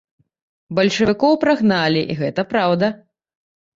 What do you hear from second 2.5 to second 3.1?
праўда.